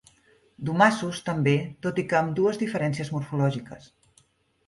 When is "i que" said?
2.03-2.17